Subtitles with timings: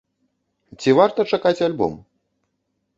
[0.79, 1.93] Ці варта чакаць альбом?